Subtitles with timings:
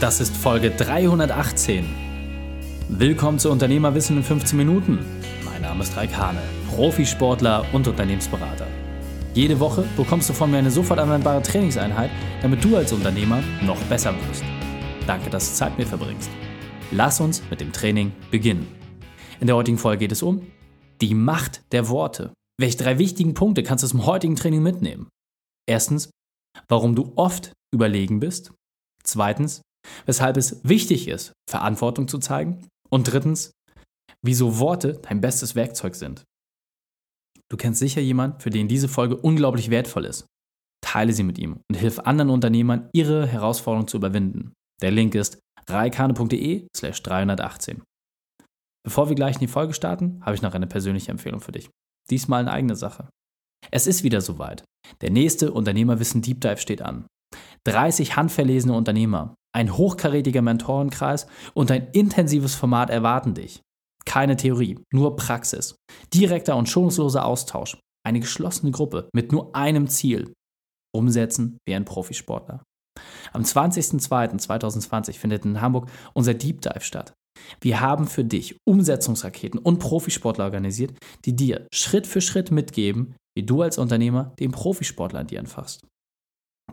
[0.00, 1.84] Das ist Folge 318.
[2.88, 4.98] Willkommen zu Unternehmerwissen in 15 Minuten.
[5.44, 8.66] Mein Name ist Raik Hane, Profisportler und Unternehmensberater.
[9.34, 12.10] Jede Woche bekommst du von mir eine sofort anwendbare Trainingseinheit,
[12.40, 14.42] damit du als Unternehmer noch besser wirst.
[15.06, 16.30] Danke, dass du Zeit mit mir verbringst.
[16.92, 18.68] Lass uns mit dem Training beginnen.
[19.38, 20.46] In der heutigen Folge geht es um
[21.02, 22.32] die Macht der Worte.
[22.58, 25.08] Welche drei wichtigen Punkte kannst du zum heutigen Training mitnehmen?
[25.68, 26.08] Erstens,
[26.68, 28.50] warum du oft überlegen bist.
[29.04, 29.60] Zweitens,
[30.06, 32.66] weshalb es wichtig ist, Verantwortung zu zeigen.
[32.88, 33.52] Und drittens,
[34.22, 36.24] wieso Worte dein bestes Werkzeug sind.
[37.50, 40.26] Du kennst sicher jemanden, für den diese Folge unglaublich wertvoll ist.
[40.82, 44.52] Teile sie mit ihm und hilf anderen Unternehmern, ihre Herausforderung zu überwinden.
[44.82, 45.38] Der Link ist
[45.68, 47.82] reikane.de slash 318.
[48.84, 51.68] Bevor wir gleich in die Folge starten, habe ich noch eine persönliche Empfehlung für dich.
[52.08, 53.10] Diesmal eine eigene Sache.
[53.70, 54.64] Es ist wieder soweit.
[55.02, 57.06] Der nächste Unternehmerwissen Deep Dive steht an.
[57.64, 63.62] 30 handverlesene Unternehmer, ein hochkarätiger Mentorenkreis und ein intensives Format erwarten dich.
[64.04, 65.76] Keine Theorie, nur Praxis.
[66.14, 67.78] Direkter und schonungsloser Austausch.
[68.06, 70.32] Eine geschlossene Gruppe mit nur einem Ziel.
[70.94, 72.62] Umsetzen wie ein Profisportler.
[73.32, 77.12] Am 20.02.2020 findet in Hamburg unser Deep Dive statt.
[77.60, 83.44] Wir haben für dich Umsetzungsraketen und Profisportler organisiert, die dir Schritt für Schritt mitgeben, wie
[83.44, 85.86] du als Unternehmer den Profisportler an dir entfasst.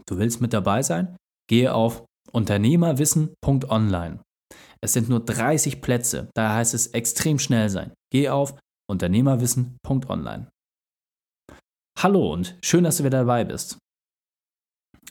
[0.07, 1.15] Du willst mit dabei sein?
[1.49, 4.21] Gehe auf unternehmerwissen.online.
[4.81, 7.93] Es sind nur 30 Plätze, daher heißt es extrem schnell sein.
[8.11, 10.49] Geh auf unternehmerwissen.online.
[11.97, 13.79] Hallo und schön, dass du wieder dabei bist.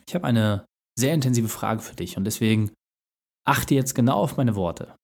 [0.08, 0.64] Ich habe eine
[0.98, 2.72] sehr intensive Frage für dich und deswegen
[3.46, 4.96] achte jetzt genau auf meine Worte.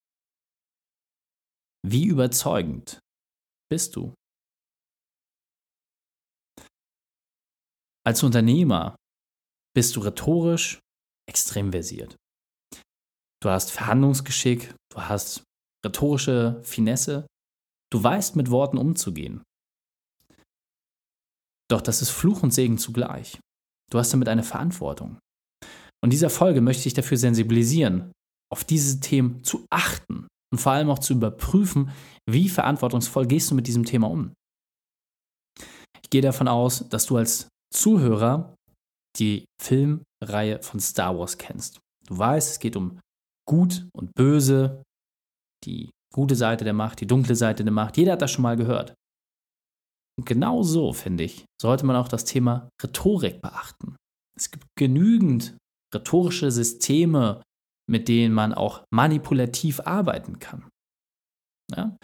[1.85, 3.01] Wie überzeugend
[3.69, 4.15] bist du?
[8.05, 8.97] Als Unternehmer
[9.75, 10.79] bist du rhetorisch
[11.33, 12.15] extrem versiert.
[13.43, 15.45] Du hast Verhandlungsgeschick, du hast
[15.85, 17.27] rhetorische Finesse,
[17.91, 19.43] du weißt mit Worten umzugehen.
[21.71, 23.41] Doch das ist Fluch und Segen zugleich.
[23.91, 25.19] Du hast damit eine Verantwortung.
[26.05, 28.13] Und dieser Folge möchte ich dafür sensibilisieren,
[28.53, 31.91] auf diese Themen zu achten und vor allem auch zu überprüfen,
[32.29, 34.35] wie verantwortungsvoll gehst du mit diesem Thema um.
[36.03, 38.55] Ich gehe davon aus, dass du als Zuhörer
[39.19, 41.81] die Filmreihe von Star Wars kennst.
[42.07, 42.99] Du weißt, es geht um
[43.49, 44.83] Gut und Böse,
[45.65, 47.97] die gute Seite der Macht, die dunkle Seite der Macht.
[47.97, 48.95] Jeder hat das schon mal gehört.
[50.19, 53.97] Und genau so, finde ich, sollte man auch das Thema Rhetorik beachten.
[54.37, 55.57] Es gibt genügend
[55.95, 57.43] rhetorische Systeme,
[57.91, 60.69] mit denen man auch manipulativ arbeiten kann.
[61.75, 61.97] Ja?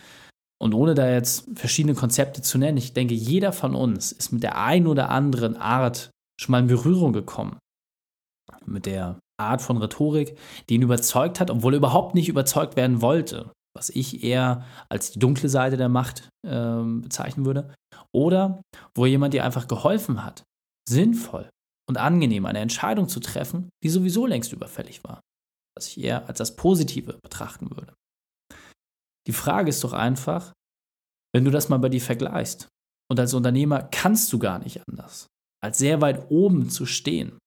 [0.61, 4.43] Und ohne da jetzt verschiedene Konzepte zu nennen, ich denke, jeder von uns ist mit
[4.43, 7.59] der einen oder anderen Art schon mal in Berührung gekommen.
[8.65, 10.37] Mit der Art von Rhetorik,
[10.69, 13.53] die ihn überzeugt hat, obwohl er überhaupt nicht überzeugt werden wollte.
[13.77, 17.73] Was ich eher als die dunkle Seite der Macht äh, bezeichnen würde.
[18.13, 18.63] Oder
[18.95, 20.43] wo jemand dir einfach geholfen hat,
[20.89, 21.49] sinnvoll
[21.89, 25.21] und angenehm eine Entscheidung zu treffen, die sowieso längst überfällig war.
[25.77, 27.95] Was ich eher als das Positive betrachten würde.
[29.27, 30.53] Die Frage ist doch einfach,
[31.35, 32.69] wenn du das mal bei dir vergleichst.
[33.11, 35.27] Und als Unternehmer kannst du gar nicht anders,
[35.63, 37.39] als sehr weit oben zu stehen.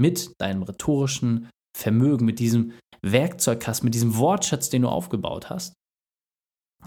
[0.00, 5.74] Mit deinem rhetorischen Vermögen, mit diesem Werkzeugkasten, mit diesem Wortschatz, den du aufgebaut hast.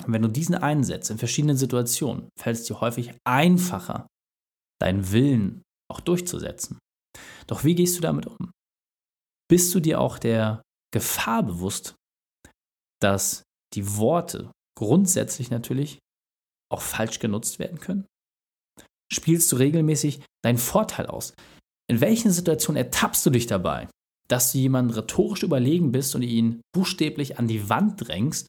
[0.05, 4.07] Und wenn du diesen einsetzt in verschiedenen Situationen, fällt es dir häufig einfacher,
[4.81, 5.61] deinen Willen
[5.91, 6.79] auch durchzusetzen.
[7.47, 8.51] Doch wie gehst du damit um?
[9.49, 10.61] Bist du dir auch der
[10.93, 11.95] Gefahr bewusst,
[13.01, 13.43] dass
[13.73, 15.99] die Worte grundsätzlich natürlich
[16.71, 18.05] auch falsch genutzt werden können?
[19.11, 21.33] Spielst du regelmäßig deinen Vorteil aus?
[21.89, 23.89] In welchen Situationen ertappst du dich dabei,
[24.29, 28.47] dass du jemandem rhetorisch überlegen bist und ihn buchstäblich an die Wand drängst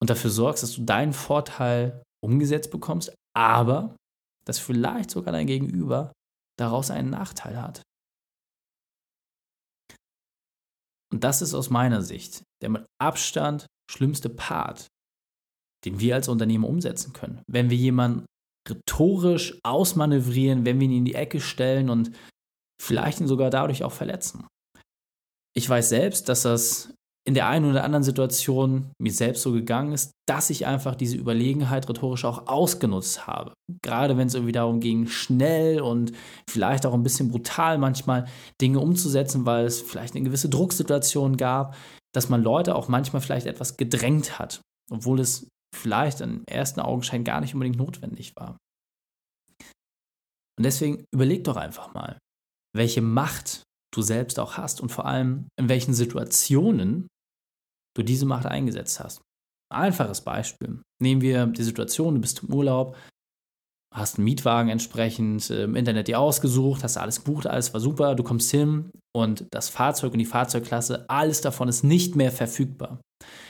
[0.00, 3.94] und dafür sorgst, dass du deinen Vorteil umgesetzt bekommst, aber
[4.44, 6.12] dass vielleicht sogar dein Gegenüber
[6.58, 7.82] daraus einen Nachteil hat?
[11.12, 14.88] Und das ist aus meiner Sicht der mit Abstand schlimmste Part,
[15.84, 17.42] den wir als Unternehmen umsetzen können.
[17.46, 18.26] Wenn wir jemanden
[18.68, 22.12] rhetorisch ausmanövrieren, wenn wir ihn in die Ecke stellen und
[22.80, 24.46] vielleicht ihn sogar dadurch auch verletzen.
[25.56, 26.92] Ich weiß selbst, dass das
[27.26, 31.16] in der einen oder anderen Situation mir selbst so gegangen ist, dass ich einfach diese
[31.16, 33.52] Überlegenheit rhetorisch auch ausgenutzt habe.
[33.82, 36.12] Gerade wenn es irgendwie darum ging, schnell und
[36.48, 38.26] vielleicht auch ein bisschen brutal manchmal
[38.60, 41.76] Dinge umzusetzen, weil es vielleicht eine gewisse Drucksituation gab,
[42.14, 47.24] dass man Leute auch manchmal vielleicht etwas gedrängt hat, obwohl es vielleicht im ersten Augenschein
[47.24, 48.56] gar nicht unbedingt notwendig war.
[50.58, 52.18] Und deswegen überleg doch einfach mal,
[52.76, 53.62] welche Macht
[53.94, 57.08] du selbst auch hast und vor allem in welchen Situationen
[57.96, 59.22] du diese Macht eingesetzt hast.
[59.72, 60.82] Einfaches Beispiel.
[61.00, 62.96] Nehmen wir die Situation, du bist im Urlaub,
[63.94, 68.22] hast einen Mietwagen entsprechend im Internet dir ausgesucht, hast alles gebucht, alles war super, du
[68.22, 73.00] kommst hin und das Fahrzeug und die Fahrzeugklasse, alles davon ist nicht mehr verfügbar.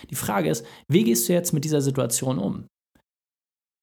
[0.08, 2.66] Die Frage ist, wie gehst du jetzt mit dieser Situation um?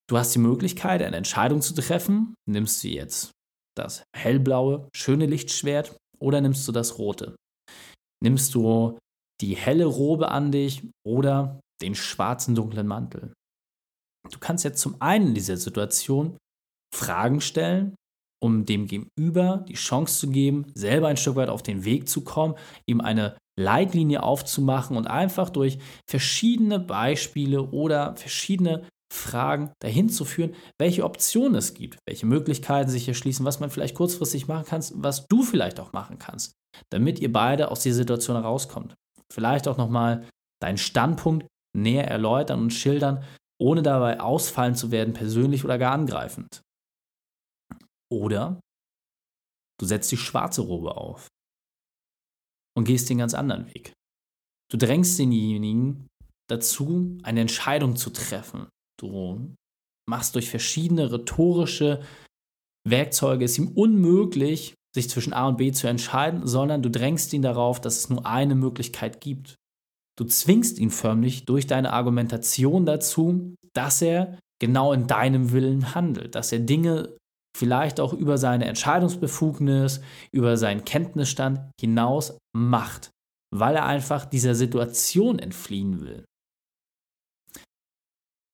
[0.10, 2.34] Du hast die Möglichkeit, eine Entscheidung zu treffen.
[2.50, 3.32] Nimmst du jetzt
[3.76, 7.36] das hellblaue, schöne Lichtschwert oder nimmst du das rote?
[8.24, 8.98] Nimmst du
[9.42, 13.34] die helle Robe an dich oder den schwarzen, dunklen Mantel?
[14.32, 16.38] Du kannst jetzt zum einen in dieser Situation
[16.94, 17.96] Fragen stellen,
[18.42, 22.24] um dem Gegenüber die Chance zu geben, selber ein Stück weit auf den Weg zu
[22.24, 22.56] kommen,
[22.86, 30.54] ihm eine Leitlinie aufzumachen und einfach durch verschiedene Beispiele oder verschiedene Fragen dahin zu führen,
[30.80, 35.26] welche Optionen es gibt, welche Möglichkeiten sich erschließen, was man vielleicht kurzfristig machen kann, was
[35.28, 36.54] du vielleicht auch machen kannst,
[36.92, 38.96] damit ihr beide aus dieser Situation herauskommt.
[39.34, 40.28] Vielleicht auch nochmal
[40.62, 43.24] deinen Standpunkt näher erläutern und schildern,
[43.60, 46.62] ohne dabei ausfallen zu werden, persönlich oder gar angreifend.
[48.12, 48.60] Oder
[49.80, 51.28] du setzt die schwarze Robe auf
[52.78, 53.94] und gehst den ganz anderen Weg.
[54.72, 56.08] Du drängst denjenigen
[56.50, 58.70] dazu, eine Entscheidung zu treffen.
[59.00, 59.54] Du
[60.10, 62.02] machst durch verschiedene rhetorische
[62.88, 67.42] Werkzeuge es ihm unmöglich, sich zwischen A und B zu entscheiden, sondern du drängst ihn
[67.42, 69.56] darauf, dass es nur eine Möglichkeit gibt.
[70.18, 76.34] Du zwingst ihn förmlich durch deine Argumentation dazu, dass er genau in deinem Willen handelt,
[76.34, 77.16] dass er Dinge
[77.58, 80.02] vielleicht auch über seine Entscheidungsbefugnis,
[80.32, 83.10] über seinen Kenntnisstand hinaus macht,
[83.54, 86.24] weil er einfach dieser Situation entfliehen will.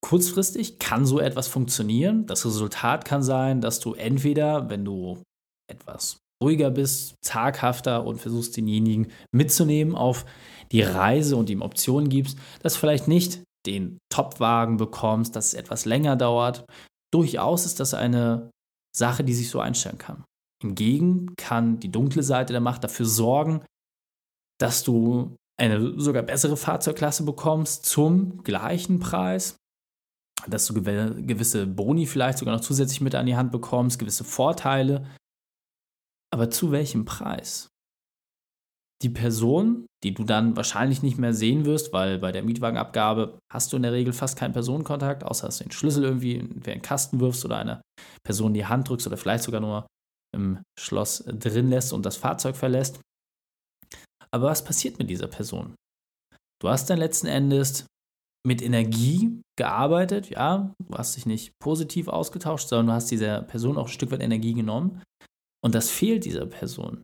[0.01, 2.25] Kurzfristig kann so etwas funktionieren.
[2.25, 5.21] Das Resultat kann sein, dass du entweder, wenn du
[5.69, 10.25] etwas ruhiger bist, zaghafter und versuchst denjenigen mitzunehmen auf
[10.71, 15.85] die Reise und ihm Optionen gibst, dass vielleicht nicht den Topwagen bekommst, dass es etwas
[15.85, 16.65] länger dauert.
[17.13, 18.49] Durchaus ist das eine
[18.95, 20.23] Sache, die sich so einstellen kann.
[20.61, 23.65] Hingegen kann die dunkle Seite der Macht dafür sorgen,
[24.59, 29.57] dass du eine sogar bessere Fahrzeugklasse bekommst zum gleichen Preis,
[30.47, 35.09] dass du gewisse Boni vielleicht sogar noch zusätzlich mit an die Hand bekommst, gewisse Vorteile.
[36.33, 37.69] Aber zu welchem Preis?
[39.03, 43.71] Die Person, die du dann wahrscheinlich nicht mehr sehen wirst, weil bei der Mietwagenabgabe hast
[43.71, 46.81] du in der Regel fast keinen Personenkontakt, außer dass du den Schlüssel irgendwie in den
[46.81, 47.81] Kasten wirfst oder einer
[48.25, 49.85] Person die Hand drückst oder vielleicht sogar nur
[50.33, 53.01] im Schloss drin lässt und das Fahrzeug verlässt.
[54.31, 55.75] Aber was passiert mit dieser Person?
[56.61, 57.85] Du hast dann letzten Endes
[58.45, 63.77] mit Energie gearbeitet, ja, du hast dich nicht positiv ausgetauscht, sondern du hast dieser Person
[63.77, 65.01] auch ein Stück weit Energie genommen.
[65.63, 67.03] Und das fehlt dieser Person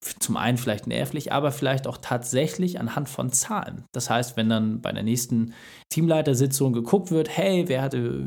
[0.00, 3.84] zum einen vielleicht nervlich, aber vielleicht auch tatsächlich anhand von Zahlen.
[3.92, 5.54] Das heißt, wenn dann bei der nächsten
[5.92, 8.24] Teamleitersitzung geguckt wird, hey, wer hatte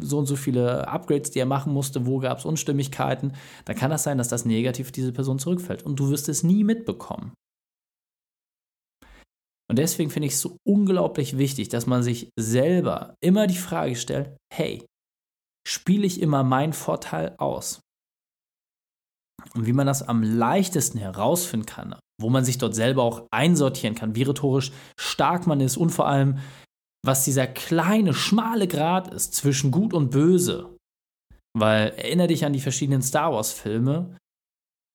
[0.00, 3.32] so und so viele Upgrades, die er machen musste, wo gab es Unstimmigkeiten,
[3.64, 6.64] dann kann das sein, dass das negativ diese Person zurückfällt und du wirst es nie
[6.64, 7.32] mitbekommen.
[9.70, 13.96] Und deswegen finde ich es so unglaublich wichtig, dass man sich selber immer die Frage
[13.96, 14.86] stellt, hey,
[15.66, 17.82] spiele ich immer meinen Vorteil aus?
[19.54, 23.94] Und wie man das am leichtesten herausfinden kann, wo man sich dort selber auch einsortieren
[23.94, 26.38] kann, wie rhetorisch stark man ist und vor allem,
[27.04, 30.76] was dieser kleine, schmale Grad ist zwischen Gut und Böse.
[31.56, 34.16] Weil erinnere dich an die verschiedenen Star Wars-Filme.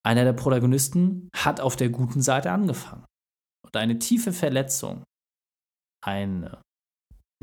[0.05, 3.05] Einer der Protagonisten hat auf der guten Seite angefangen.
[3.65, 5.03] Und eine tiefe Verletzung,
[6.05, 6.55] ein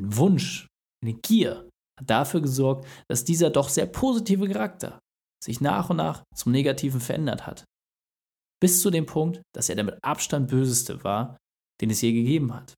[0.00, 0.66] Wunsch,
[1.02, 1.68] eine Gier
[1.98, 4.98] hat dafür gesorgt, dass dieser doch sehr positive Charakter
[5.42, 7.64] sich nach und nach zum Negativen verändert hat.
[8.60, 11.38] Bis zu dem Punkt, dass er der mit Abstand böseste war,
[11.80, 12.74] den es je gegeben hat.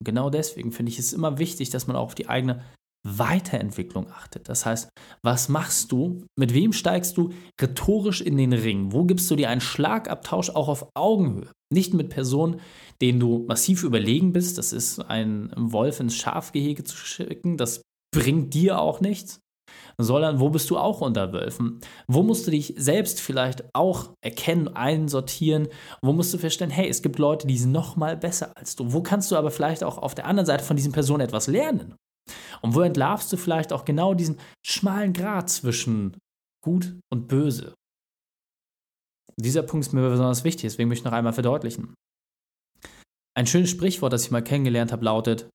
[0.00, 2.64] Und genau deswegen finde ich es immer wichtig, dass man auch auf die eigene
[3.06, 4.48] Weiterentwicklung achtet.
[4.48, 4.88] Das heißt,
[5.22, 6.24] was machst du?
[6.36, 8.92] Mit wem steigst du rhetorisch in den Ring?
[8.92, 11.50] Wo gibst du dir einen Schlagabtausch auch auf Augenhöhe?
[11.72, 12.60] Nicht mit Personen,
[13.00, 14.58] denen du massiv überlegen bist.
[14.58, 17.56] Das ist ein Wolf ins Schafgehege zu schicken.
[17.56, 17.82] Das
[18.12, 19.40] bringt dir auch nichts
[19.98, 21.80] sondern wo bist du auch unter Wölfen?
[22.06, 25.68] Wo musst du dich selbst vielleicht auch erkennen, einsortieren?
[26.02, 28.92] Wo musst du feststellen, hey, es gibt Leute, die sind noch mal besser als du?
[28.92, 31.96] Wo kannst du aber vielleicht auch auf der anderen Seite von diesen Personen etwas lernen?
[32.60, 36.16] Und wo entlarvst du vielleicht auch genau diesen schmalen Grat zwischen
[36.64, 37.74] gut und böse?
[39.38, 41.94] Dieser Punkt ist mir besonders wichtig, deswegen möchte ich noch einmal verdeutlichen.
[43.36, 45.48] Ein schönes Sprichwort, das ich mal kennengelernt habe, lautet: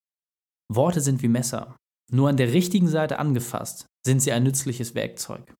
[0.71, 1.75] Worte sind wie Messer.
[2.13, 5.53] Nur an der richtigen Seite angefasst sind sie ein nützliches Werkzeug.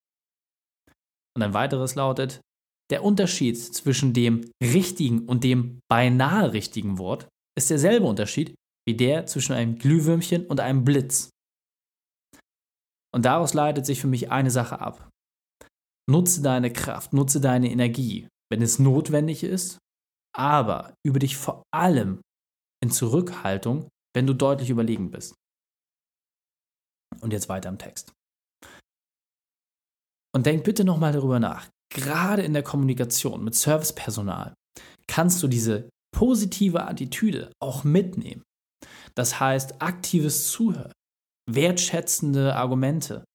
[1.36, 2.42] Und ein weiteres lautet,
[2.90, 8.54] der Unterschied zwischen dem richtigen und dem beinahe richtigen Wort ist derselbe Unterschied
[8.86, 11.30] wie der zwischen einem Glühwürmchen und einem Blitz.
[13.14, 15.10] Und daraus leitet sich für mich eine Sache ab.
[16.10, 19.78] Nutze deine Kraft, nutze deine Energie, wenn es notwendig ist,
[20.36, 22.22] aber übe dich vor allem
[22.84, 25.36] in Zurückhaltung, wenn du deutlich überlegen bist.
[27.20, 28.14] Und jetzt weiter im Text.
[30.34, 31.68] Und denk bitte nochmal darüber nach.
[31.94, 34.54] Gerade in der Kommunikation mit Servicepersonal
[35.08, 38.44] kannst du diese positive Attitüde auch mitnehmen.
[39.16, 40.94] Das heißt, aktives Zuhören,
[41.50, 43.26] wertschätzende Argumente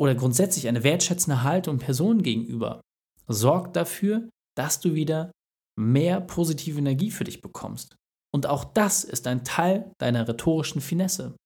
[0.00, 2.80] oder grundsätzlich eine wertschätzende Haltung Personen gegenüber
[3.28, 5.30] sorgt dafür, dass du wieder
[5.78, 7.94] mehr positive Energie für dich bekommst.
[8.34, 11.36] Und auch das ist ein Teil deiner rhetorischen Finesse.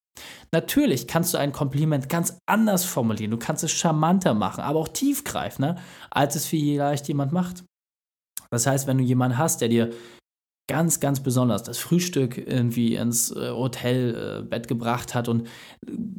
[0.52, 4.88] Natürlich kannst du ein Kompliment ganz anders formulieren, du kannst es charmanter machen, aber auch
[4.88, 5.76] tiefgreifender,
[6.10, 7.64] als es vielleicht jemand macht.
[8.50, 9.90] Das heißt, wenn du jemanden hast, der dir
[10.68, 15.48] ganz, ganz besonders das Frühstück irgendwie ins äh, Hotelbett äh, gebracht hat und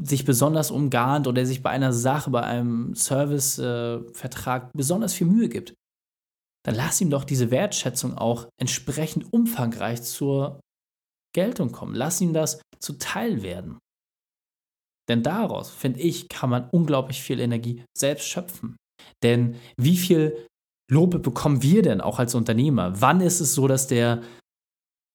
[0.02, 5.50] sich besonders umgarnt oder sich bei einer Sache, bei einem Servicevertrag äh, besonders viel Mühe
[5.50, 5.76] gibt,
[6.66, 10.60] dann lass ihm doch diese Wertschätzung auch entsprechend umfangreich zur
[11.34, 11.94] Geltung kommen.
[11.94, 13.78] Lass ihm das zuteil werden.
[15.10, 18.78] Denn daraus, finde ich, kann man unglaublich viel Energie selbst schöpfen.
[19.24, 20.46] Denn wie viel
[20.90, 23.02] Lob bekommen wir denn auch als Unternehmer?
[23.02, 24.22] Wann ist es so, dass der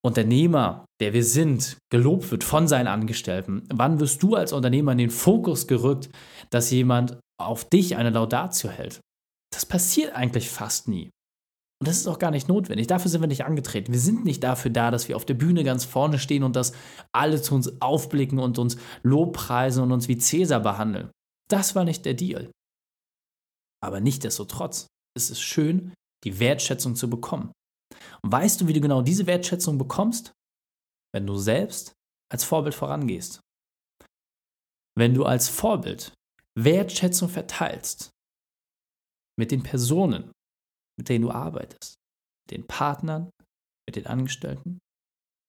[0.04, 3.66] Unternehmer, der wir sind, gelobt wird von seinen Angestellten?
[3.72, 6.10] Wann wirst du als Unternehmer in den Fokus gerückt,
[6.50, 9.00] dass jemand auf dich eine Laudatio hält?
[9.52, 11.10] Das passiert eigentlich fast nie.
[11.80, 12.86] Und das ist auch gar nicht notwendig.
[12.86, 13.92] Dafür sind wir nicht angetreten.
[13.92, 16.72] Wir sind nicht dafür da, dass wir auf der Bühne ganz vorne stehen und dass
[17.12, 21.10] alle zu uns aufblicken und uns Lobpreisen und uns wie Cäsar behandeln.
[21.50, 22.50] Das war nicht der Deal.
[23.82, 25.92] Aber nichtdestotrotz ist es schön,
[26.24, 27.52] die Wertschätzung zu bekommen.
[28.22, 30.32] Und weißt du, wie du genau diese Wertschätzung bekommst?
[31.12, 31.92] Wenn du selbst
[32.32, 33.40] als Vorbild vorangehst.
[34.96, 36.12] Wenn du als Vorbild
[36.56, 38.10] Wertschätzung verteilst
[39.36, 40.32] mit den Personen,
[40.98, 41.96] mit denen du arbeitest,
[42.46, 43.30] mit den Partnern,
[43.86, 44.78] mit den Angestellten,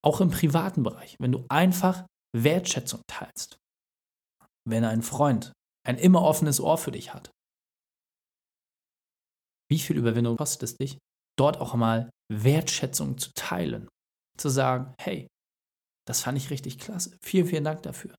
[0.04, 3.58] auch im privaten Bereich, wenn du einfach Wertschätzung teilst,
[4.68, 5.52] wenn ein Freund
[5.86, 7.32] ein immer offenes Ohr für dich hat,
[9.70, 10.98] wie viel Überwindung kostet es dich,
[11.38, 13.88] dort auch mal Wertschätzung zu teilen,
[14.38, 15.28] zu sagen, hey,
[16.08, 18.16] das fand ich richtig klasse, vielen, vielen Dank dafür.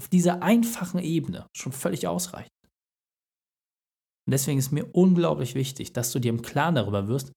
[0.00, 2.50] Auf dieser einfachen Ebene schon völlig ausreichend.
[4.26, 7.32] Und deswegen ist mir unglaublich wichtig, dass du dir im Klaren darüber wirst,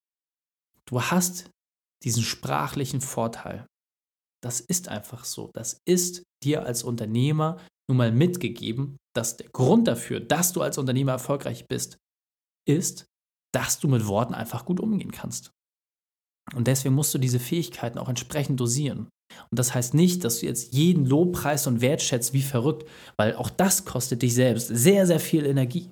[0.85, 1.49] du hast
[2.03, 3.67] diesen sprachlichen Vorteil.
[4.41, 5.51] Das ist einfach so.
[5.53, 7.57] Das ist dir als Unternehmer
[7.89, 11.97] nun mal mitgegeben, dass der Grund dafür, dass du als Unternehmer erfolgreich bist,
[12.67, 13.05] ist,
[13.53, 15.51] dass du mit Worten einfach gut umgehen kannst.
[16.55, 19.09] Und deswegen musst du diese Fähigkeiten auch entsprechend dosieren.
[19.51, 23.49] Und das heißt nicht, dass du jetzt jeden Lobpreis und wertschätzt wie verrückt, weil auch
[23.49, 25.91] das kostet dich selbst sehr, sehr viel Energie.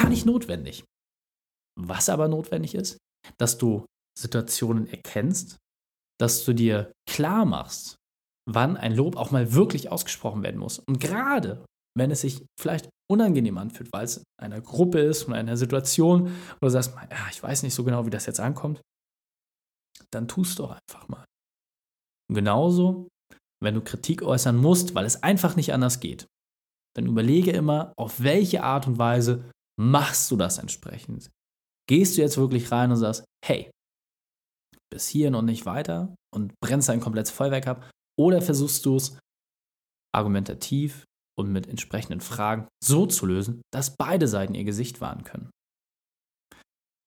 [0.00, 0.84] Gar nicht notwendig.
[1.78, 2.98] Was aber notwendig ist,
[3.38, 3.84] dass du
[4.18, 5.58] Situationen erkennst,
[6.18, 7.96] dass du dir klar machst,
[8.48, 10.78] wann ein Lob auch mal wirklich ausgesprochen werden muss.
[10.78, 11.64] Und gerade
[11.96, 16.28] wenn es sich vielleicht unangenehm anfühlt, weil es in einer Gruppe ist, in einer Situation,
[16.60, 18.80] wo du sagst, ja, ich weiß nicht so genau, wie das jetzt ankommt,
[20.12, 21.24] dann tust doch einfach mal.
[22.28, 23.08] Und genauso,
[23.62, 26.26] wenn du Kritik äußern musst, weil es einfach nicht anders geht,
[26.96, 31.30] dann überlege immer, auf welche Art und Weise machst du das entsprechend?
[31.88, 33.70] Gehst du jetzt wirklich rein und sagst, hey,
[34.92, 37.90] bis hierhin und nicht weiter und brennst ein komplettes Feuerwerk ab?
[38.18, 39.18] Oder versuchst du es
[40.14, 41.04] argumentativ
[41.38, 45.50] und mit entsprechenden Fragen so zu lösen, dass beide Seiten ihr Gesicht wahren können?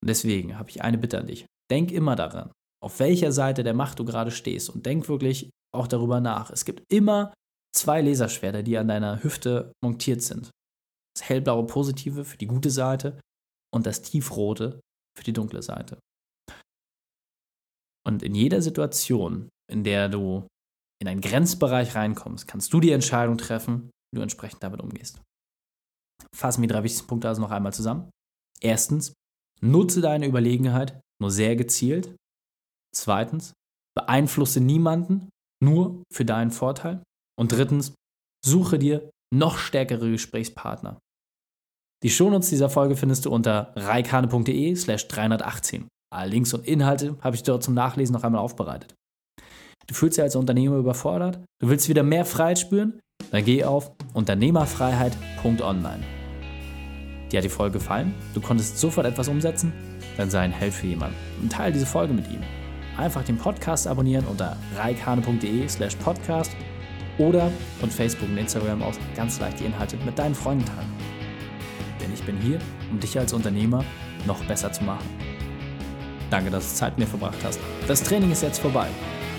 [0.01, 1.45] Und deswegen habe ich eine Bitte an dich.
[1.71, 2.51] Denk immer daran,
[2.83, 6.49] auf welcher Seite der Macht du gerade stehst und denk wirklich auch darüber nach.
[6.49, 7.33] Es gibt immer
[7.75, 10.49] zwei Laserschwerter, die an deiner Hüfte montiert sind.
[11.15, 13.19] Das hellblaue Positive für die gute Seite
[13.73, 14.79] und das tiefrote
[15.17, 15.99] für die dunkle Seite.
[18.05, 20.47] Und in jeder Situation, in der du
[21.01, 25.21] in einen Grenzbereich reinkommst, kannst du die Entscheidung treffen, wie du entsprechend damit umgehst.
[26.35, 28.09] Fassen wir die drei wichtigsten Punkte also noch einmal zusammen.
[28.61, 29.13] Erstens,
[29.61, 32.15] nutze deine Überlegenheit nur sehr gezielt.
[32.95, 33.53] Zweitens,
[33.95, 35.29] beeinflusse niemanden
[35.61, 37.03] nur für deinen Vorteil.
[37.39, 37.93] Und drittens,
[38.45, 40.99] suche dir noch stärkere Gesprächspartner.
[42.03, 45.87] Die Shownotes dieser Folge findest du unter reikane.de slash 318.
[46.13, 48.93] Alle Links und Inhalte habe ich dort zum Nachlesen noch einmal aufbereitet.
[49.87, 51.39] Du fühlst dich als Unternehmer überfordert?
[51.61, 52.99] Du willst wieder mehr Freiheit spüren?
[53.31, 56.03] Dann geh auf unternehmerfreiheit.online.
[57.31, 58.13] Dir hat die Folge gefallen?
[58.33, 59.73] Du konntest sofort etwas umsetzen?
[60.17, 62.41] dann sei ein Held für jemanden und teile diese Folge mit ihm.
[62.97, 66.51] Einfach den Podcast abonnieren unter reikane.de slash podcast
[67.17, 70.91] oder von Facebook und Instagram aus ganz leicht die Inhalte mit deinen Freunden teilen.
[72.01, 72.59] Denn ich bin hier,
[72.91, 73.83] um dich als Unternehmer
[74.25, 75.07] noch besser zu machen.
[76.29, 77.59] Danke, dass du Zeit mit mir verbracht hast.
[77.87, 78.87] Das Training ist jetzt vorbei.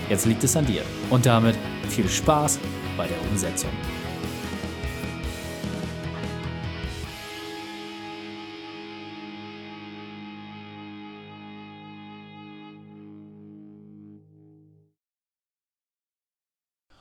[0.09, 0.83] Jetzt liegt es an dir.
[1.09, 1.57] Und damit
[1.89, 2.59] viel Spaß
[2.95, 3.71] bei der Umsetzung.